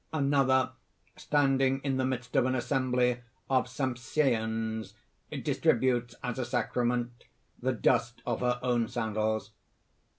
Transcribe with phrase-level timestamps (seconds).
[0.11, 0.71] Another,
[1.15, 3.19] standing in the midst of an assembly
[3.51, 4.95] of Sampseans
[5.29, 7.25] distributes, as a sacrament,
[7.61, 9.51] the dust of her own sandals.